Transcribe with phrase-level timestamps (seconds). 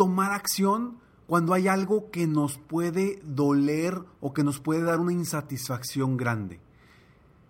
[0.00, 0.96] tomar acción
[1.26, 6.58] cuando hay algo que nos puede doler o que nos puede dar una insatisfacción grande.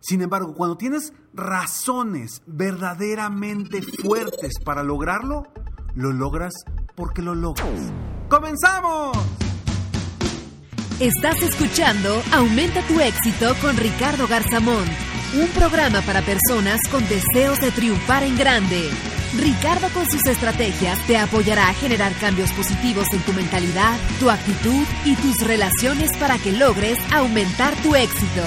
[0.01, 5.45] Sin embargo, cuando tienes razones verdaderamente fuertes para lograrlo,
[5.95, 6.53] lo logras
[6.97, 7.93] porque lo logras.
[8.29, 9.17] ¡Comenzamos!
[10.99, 14.87] Estás escuchando Aumenta tu éxito con Ricardo Garzamón,
[15.41, 18.91] un programa para personas con deseos de triunfar en grande.
[19.39, 24.85] Ricardo con sus estrategias te apoyará a generar cambios positivos en tu mentalidad, tu actitud
[25.05, 28.43] y tus relaciones para que logres aumentar tu éxito.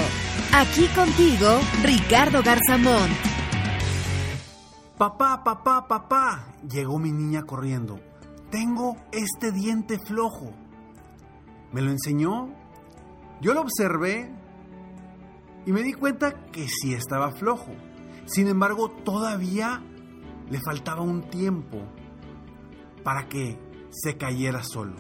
[0.54, 1.48] Aquí contigo,
[1.84, 3.10] Ricardo Garzamón.
[4.98, 8.02] Papá, papá, papá, llegó mi niña corriendo.
[8.52, 10.52] Tengo este diente flojo.
[11.72, 12.50] Me lo enseñó,
[13.40, 14.30] yo lo observé
[15.66, 17.72] y me di cuenta que sí estaba flojo.
[18.26, 19.82] Sin embargo, todavía
[20.50, 21.80] le faltaba un tiempo
[23.04, 23.58] para que
[23.92, 24.96] se cayera solo.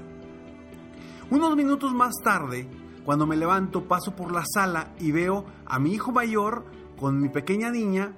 [1.30, 2.70] Unos minutos más tarde,
[3.06, 6.66] cuando me levanto, paso por la sala y veo a mi hijo mayor
[7.00, 8.16] con mi pequeña niña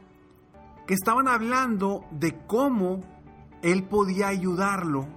[0.86, 3.02] que estaban hablando de cómo
[3.62, 5.08] él podía ayudarlo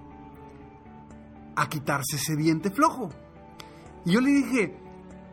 [1.55, 3.09] a quitarse ese diente flojo.
[4.05, 4.77] Y yo le dije,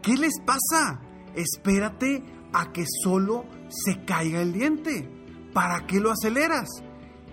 [0.02, 1.00] ¿qué les pasa?
[1.34, 5.15] Espérate a que solo se caiga el diente.
[5.56, 6.68] ¿Para qué lo aceleras?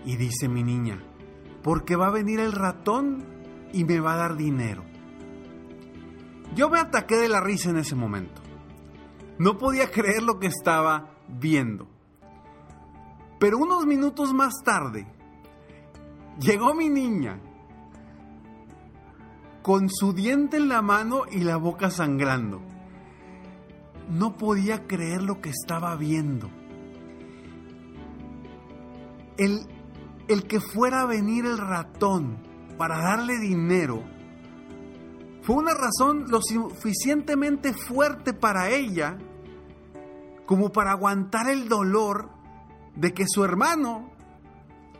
[0.05, 0.97] Y dice mi niña,
[1.61, 3.25] porque va a venir el ratón
[3.73, 4.85] y me va a dar dinero.
[6.55, 8.41] Yo me ataqué de la risa en ese momento.
[9.39, 11.89] No podía creer lo que estaba viendo.
[13.39, 15.05] Pero unos minutos más tarde,
[16.39, 17.41] llegó mi niña
[19.61, 22.61] con su diente en la mano y la boca sangrando.
[24.09, 26.62] No podía creer lo que estaba viendo.
[29.37, 29.67] El,
[30.27, 32.37] el que fuera a venir el ratón
[32.77, 34.03] para darle dinero
[35.41, 39.17] fue una razón lo suficientemente fuerte para ella
[40.45, 42.29] como para aguantar el dolor
[42.95, 44.11] de que su hermano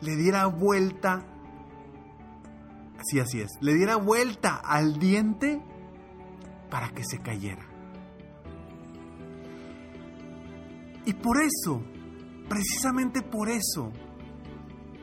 [0.02, 1.26] le diera vuelta
[3.04, 3.52] Sí, así es.
[3.60, 5.62] Le diera vuelta al diente
[6.70, 7.66] para que se cayera.
[11.06, 11.84] Y por eso,
[12.48, 13.92] precisamente por eso,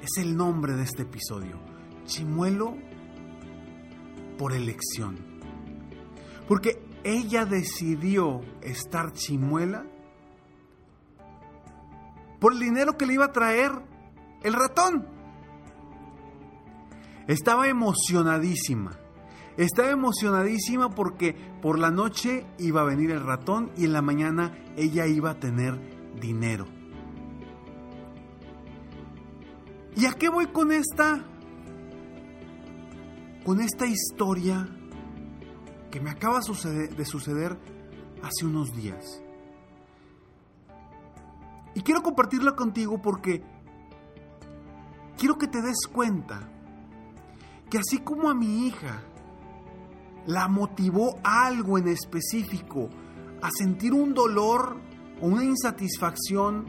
[0.03, 1.61] es el nombre de este episodio.
[2.05, 2.77] Chimuelo
[4.39, 5.19] por elección.
[6.49, 9.85] Porque ella decidió estar chimuela
[12.39, 13.73] por el dinero que le iba a traer
[14.43, 15.07] el ratón.
[17.29, 18.99] Estaba emocionadísima.
[19.57, 24.57] Estaba emocionadísima porque por la noche iba a venir el ratón y en la mañana
[24.77, 25.79] ella iba a tener
[26.19, 26.80] dinero.
[30.01, 31.23] ¿Y a qué voy con esta?
[33.45, 34.67] Con esta historia
[35.91, 37.59] que me acaba de suceder
[38.23, 39.23] hace unos días.
[41.75, 43.43] Y quiero compartirla contigo porque
[45.19, 46.49] quiero que te des cuenta
[47.69, 49.03] que así como a mi hija
[50.25, 52.89] la motivó algo en específico
[53.43, 54.81] a sentir un dolor
[55.21, 56.65] o una insatisfacción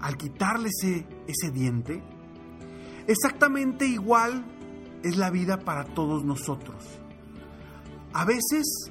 [0.00, 2.02] al quitarle ese, ese diente,
[3.06, 4.44] exactamente igual
[5.02, 6.84] es la vida para todos nosotros.
[8.12, 8.90] A veces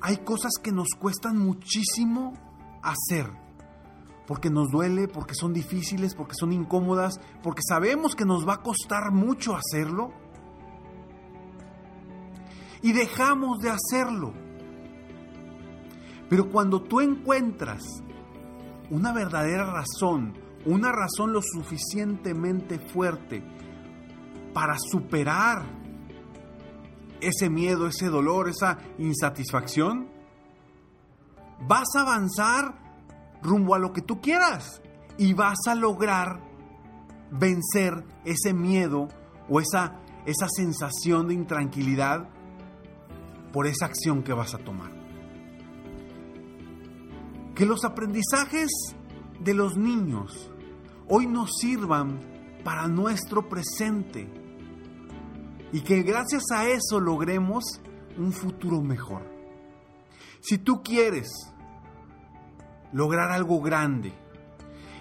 [0.00, 2.32] hay cosas que nos cuestan muchísimo
[2.82, 3.30] hacer
[4.28, 8.62] porque nos duele, porque son difíciles, porque son incómodas, porque sabemos que nos va a
[8.62, 10.12] costar mucho hacerlo.
[12.82, 14.34] Y dejamos de hacerlo.
[16.28, 17.82] Pero cuando tú encuentras
[18.90, 20.34] una verdadera razón,
[20.64, 23.42] una razón lo suficientemente fuerte
[24.52, 25.64] para superar
[27.20, 30.08] ese miedo, ese dolor, esa insatisfacción,
[31.66, 32.74] vas a avanzar
[33.42, 34.82] rumbo a lo que tú quieras
[35.16, 36.40] y vas a lograr
[37.30, 39.08] vencer ese miedo
[39.48, 42.28] o esa, esa sensación de intranquilidad
[43.52, 44.90] por esa acción que vas a tomar.
[47.54, 48.70] Que los aprendizajes
[49.40, 50.50] de los niños
[51.08, 52.20] hoy nos sirvan
[52.64, 54.28] para nuestro presente
[55.72, 57.80] y que gracias a eso logremos
[58.16, 59.22] un futuro mejor.
[60.40, 61.28] Si tú quieres
[62.92, 64.12] lograr algo grande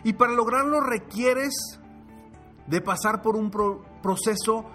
[0.04, 1.80] y para lograrlo requieres
[2.68, 3.50] de pasar por un
[4.02, 4.66] proceso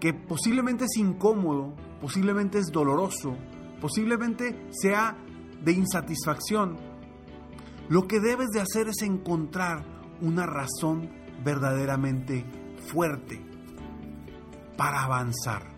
[0.00, 3.36] que posiblemente es incómodo, posiblemente es doloroso,
[3.80, 5.16] posiblemente sea
[5.62, 6.76] de insatisfacción,
[7.88, 9.84] lo que debes de hacer es encontrar
[10.20, 11.10] una razón
[11.44, 12.44] verdaderamente
[12.90, 13.40] fuerte
[14.76, 15.74] para avanzar.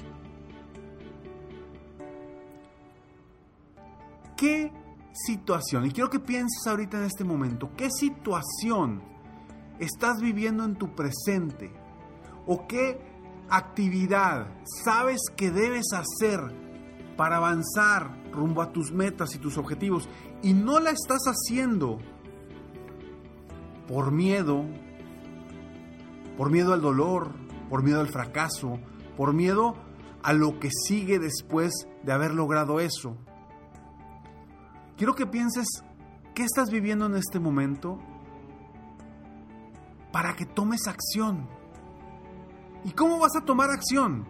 [4.37, 4.72] ¿Qué
[5.12, 9.02] situación, y quiero que pienses ahorita en este momento, qué situación
[9.78, 11.72] estás viviendo en tu presente
[12.46, 13.00] o qué
[13.50, 14.46] actividad
[14.84, 16.40] sabes que debes hacer
[17.16, 20.08] para avanzar rumbo a tus metas y tus objetivos
[20.43, 21.99] y no la estás haciendo
[23.88, 24.64] por miedo,
[26.37, 27.32] por miedo al dolor,
[27.69, 28.79] por miedo al fracaso,
[29.17, 29.75] por miedo
[30.23, 33.17] a lo que sigue después de haber logrado eso.
[34.96, 35.67] Quiero que pienses
[36.35, 37.99] qué estás viviendo en este momento
[40.12, 41.49] para que tomes acción.
[42.85, 44.26] ¿Y cómo vas a tomar acción?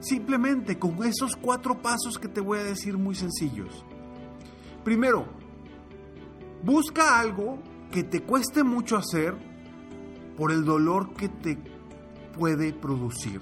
[0.00, 3.84] Simplemente con esos cuatro pasos que te voy a decir muy sencillos.
[4.84, 5.24] Primero,
[6.62, 7.58] busca algo
[7.90, 9.34] que te cueste mucho hacer
[10.36, 11.58] por el dolor que te
[12.36, 13.40] puede producir.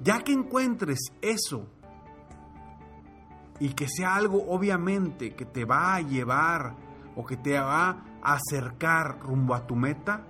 [0.00, 1.66] Ya que encuentres eso
[3.58, 6.76] y que sea algo obviamente que te va a llevar
[7.16, 10.26] o que te va a acercar rumbo a tu meta,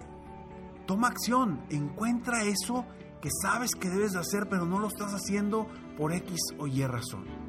[0.87, 2.87] toma acción, encuentra eso
[3.21, 5.67] que sabes que debes de hacer pero no lo estás haciendo
[5.99, 7.44] por X o Y razón.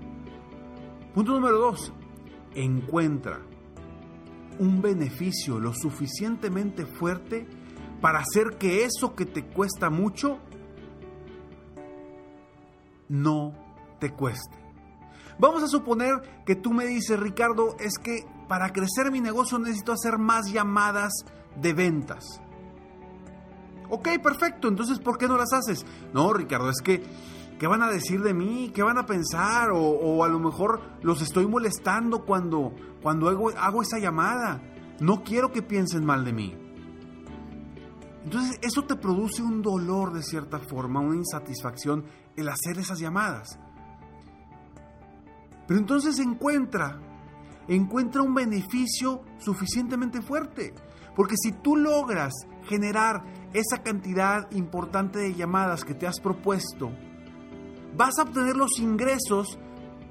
[1.16, 1.94] Punto número dos,
[2.54, 3.40] encuentra
[4.60, 7.48] un beneficio lo suficientemente fuerte
[8.02, 10.40] para hacer que eso que te cuesta mucho
[13.08, 13.54] no
[14.00, 14.58] te cueste.
[15.40, 19.94] Vamos a suponer que tú me dices, Ricardo, es que para crecer mi negocio necesito
[19.94, 21.14] hacer más llamadas
[21.56, 22.42] de ventas.
[23.90, 25.86] Ok, perfecto, entonces ¿por qué no las haces?
[26.14, 27.04] No, Ricardo, es que,
[27.60, 28.72] ¿qué van a decir de mí?
[28.74, 29.70] ¿Qué van a pensar?
[29.74, 34.62] O, a lo mejor los estoy molestando cuando, cuando hago, hago esa llamada.
[35.00, 36.58] No quiero que piensen mal de mí.
[38.24, 42.06] Entonces eso te produce un dolor de cierta forma, una insatisfacción
[42.36, 43.60] el hacer esas llamadas.
[45.68, 47.00] Pero entonces encuentra,
[47.68, 50.74] encuentra un beneficio suficientemente fuerte.
[51.16, 52.34] Porque si tú logras
[52.68, 53.24] generar
[53.54, 56.92] esa cantidad importante de llamadas que te has propuesto,
[57.96, 59.58] vas a obtener los ingresos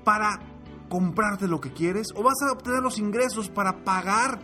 [0.05, 0.41] para
[0.89, 4.39] comprarte lo que quieres o vas a obtener los ingresos para pagar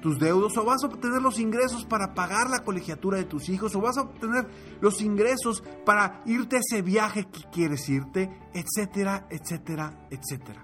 [0.00, 3.74] tus deudos o vas a obtener los ingresos para pagar la colegiatura de tus hijos
[3.74, 4.46] o vas a obtener
[4.80, 10.62] los ingresos para irte a ese viaje que quieres irte, etcétera, etcétera, etcétera.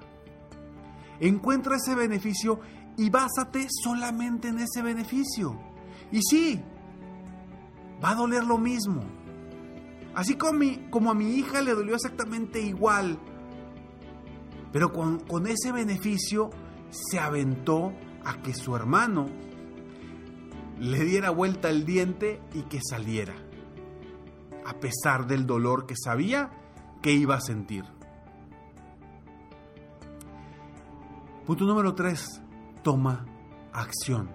[1.20, 2.60] Encuentra ese beneficio
[2.96, 5.58] y básate solamente en ese beneficio.
[6.12, 6.62] Y sí,
[8.02, 9.02] va a doler lo mismo.
[10.14, 13.18] Así como, a mi hija le dolió exactamente igual,
[14.72, 16.50] pero con, con ese beneficio
[16.90, 17.92] se aventó
[18.24, 19.26] a que su hermano
[20.78, 23.34] le diera vuelta el diente y que saliera,
[24.66, 26.50] a pesar del dolor que sabía
[27.02, 27.84] que iba a sentir.
[31.50, 32.42] Punto número 3.
[32.84, 33.26] Toma
[33.72, 34.30] acción.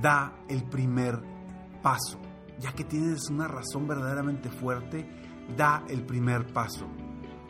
[0.00, 1.20] Da el primer
[1.82, 2.21] paso.
[2.62, 5.04] Ya que tienes una razón verdaderamente fuerte,
[5.56, 6.86] da el primer paso.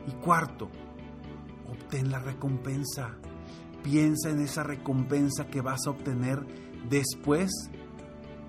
[0.07, 0.71] Y cuarto,
[1.69, 3.11] obtén la recompensa.
[3.83, 6.40] Piensa en esa recompensa que vas a obtener
[6.88, 7.50] después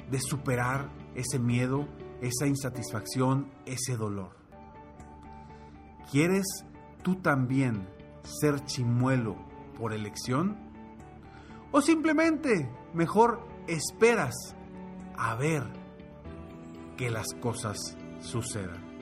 [0.10, 1.86] de superar ese miedo,
[2.22, 4.38] esa insatisfacción, ese dolor.
[6.12, 6.46] ¿Quieres
[7.02, 7.90] tú también
[8.24, 9.36] ser chimuelo
[9.78, 10.56] por elección?
[11.74, 14.56] ¿O simplemente mejor esperas
[15.18, 15.83] a ver
[16.98, 17.78] que las cosas
[18.22, 18.94] sucedan?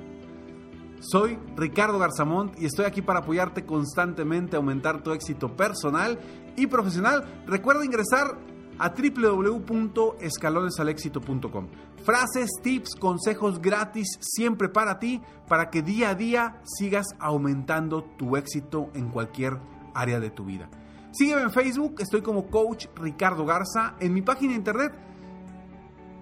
[1.02, 6.20] Soy Ricardo Garzamont y estoy aquí para apoyarte constantemente a aumentar tu éxito personal
[6.56, 7.26] y profesional.
[7.48, 8.38] Recuerda ingresar
[8.78, 11.68] a www.escalonesalexito.com.
[12.04, 18.38] Frases, tips, consejos gratis siempre para ti, para que día a día sigas aumentando tu
[18.38, 19.58] éxito en cualquier
[19.94, 20.70] área de tu vida.
[21.12, 24.94] Sígueme en Facebook, estoy como Coach Ricardo Garza, en mi página de internet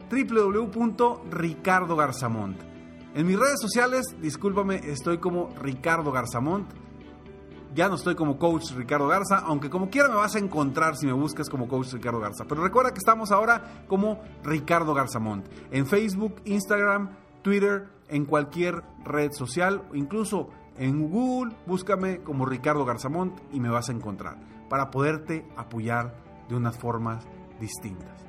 [0.09, 2.69] www.ricardogarzamont.
[3.15, 6.69] En mis redes sociales, discúlpame, estoy como Ricardo Garzamont.
[7.73, 11.05] Ya no estoy como Coach Ricardo Garza, aunque como quiera me vas a encontrar si
[11.05, 12.45] me buscas como Coach Ricardo Garza.
[12.47, 15.47] Pero recuerda que estamos ahora como Ricardo Garzamont.
[15.71, 17.09] En Facebook, Instagram,
[17.41, 23.89] Twitter, en cualquier red social, incluso en Google, búscame como Ricardo Garzamont y me vas
[23.89, 24.37] a encontrar
[24.69, 26.15] para poderte apoyar
[26.47, 27.27] de unas formas
[27.59, 28.28] distintas.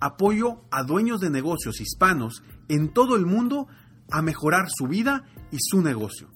[0.00, 3.68] apoyo a dueños de negocios hispanos en todo el mundo
[4.10, 6.28] a mejorar su vida y su negocio.